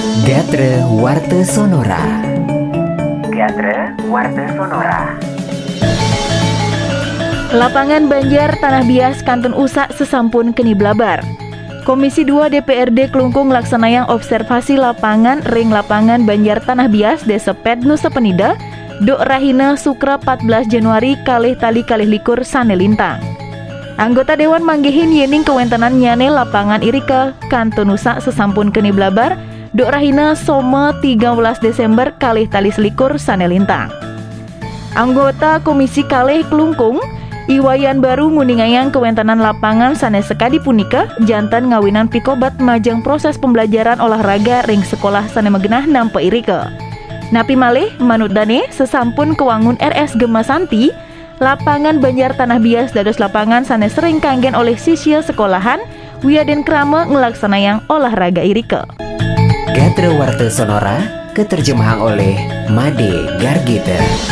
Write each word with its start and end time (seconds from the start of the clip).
Gatre 0.00 0.80
Warte 0.88 1.44
Sonora 1.44 2.00
Gatre 3.28 3.92
Warte 4.08 4.44
Sonora 4.56 5.20
Lapangan 7.52 8.08
Banjar 8.08 8.56
Tanah 8.56 8.88
Bias 8.88 9.20
Kantun 9.20 9.52
Usak 9.52 9.92
sesampun 9.92 10.56
keni 10.56 10.72
blabar. 10.72 11.20
Komisi 11.84 12.24
2 12.24 12.48
DPRD 12.48 13.12
Kelungkung 13.12 13.52
laksanayang 13.52 14.08
observasi 14.08 14.80
lapangan 14.80 15.44
ring 15.52 15.68
lapangan 15.68 16.24
Banjar 16.24 16.64
Tanah 16.64 16.88
Bias 16.88 17.28
Desa 17.28 17.52
Ped 17.52 17.84
Nusa 17.84 18.08
Penida 18.08 18.56
Dok 19.04 19.20
Rahina 19.28 19.76
Sukra 19.76 20.16
14 20.16 20.72
Januari 20.72 21.20
kalih 21.28 21.52
tali 21.60 21.84
kalih 21.84 22.08
likur 22.08 22.40
Sane 22.48 22.72
Lintang. 22.72 23.20
Anggota 24.00 24.40
Dewan 24.40 24.64
manggihin 24.64 25.12
yening 25.12 25.44
kewentenan 25.44 26.00
nyane 26.00 26.32
lapangan 26.32 26.80
Irika 26.80 27.36
Kantonusa 27.52 28.24
sesampun 28.24 28.72
keni 28.72 28.88
blabar 28.88 29.36
Dok 29.72 29.88
Rahina 29.88 30.36
Soma 30.36 30.92
13 31.00 31.32
Desember 31.64 32.12
kalih 32.20 32.44
tali 32.44 32.68
selikur 32.68 33.16
Sanelintang. 33.16 33.88
Anggota 34.92 35.64
Komisi 35.64 36.04
Kalih 36.04 36.44
Kelungkung 36.44 37.00
Iwayan 37.48 38.04
baru 38.04 38.28
nguningayang 38.28 38.92
kewentenan 38.92 39.40
lapangan 39.40 39.96
sanes 39.96 40.28
sekadi 40.28 40.60
punika 40.60 41.08
jantan 41.24 41.72
ngawinan 41.72 42.04
pikobat 42.04 42.52
majang 42.60 43.00
proses 43.00 43.40
pembelajaran 43.40 43.96
olahraga 43.96 44.60
ring 44.68 44.84
sekolah 44.84 45.24
sane 45.32 45.48
megenah 45.48 45.88
nampe 45.88 46.20
irika. 46.20 46.68
Napi 47.32 47.56
malih 47.56 47.88
manut 47.96 48.36
dane 48.36 48.68
sesampun 48.68 49.32
kewangun 49.32 49.80
RS 49.80 50.20
Gemasanti 50.20 50.92
lapangan 51.40 51.96
Banjar 51.96 52.36
Tanah 52.36 52.60
Bias 52.60 52.92
dados 52.92 53.16
lapangan 53.16 53.64
sana 53.64 53.88
sering 53.88 54.20
kanggen 54.20 54.52
oleh 54.52 54.76
siswa 54.76 55.24
sekolahan 55.24 55.80
Wiaden 56.20 56.60
Krama 56.60 57.08
yang 57.56 57.80
olahraga 57.88 58.44
irike. 58.44 59.11
Gatre 59.72 60.12
Warte 60.12 60.52
Sonora 60.52 61.00
keterjemahan 61.32 62.04
oleh 62.04 62.36
Made 62.68 63.40
Gargita. 63.40 64.31